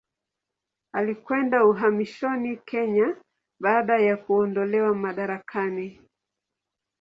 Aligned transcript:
Alikwenda 0.93 1.65
uhamishoni 1.65 2.57
Kenya 2.57 3.15
baada 3.59 3.97
ya 3.99 4.17
kuondolewa 4.17 4.95
madarakani. 4.95 5.99